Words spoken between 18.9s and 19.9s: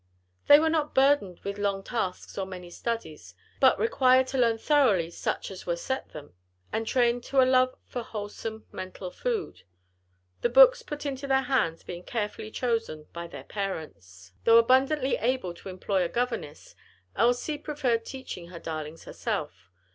her self.